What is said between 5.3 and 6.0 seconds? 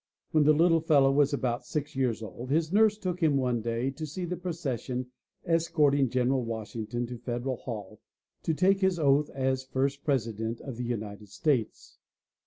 escort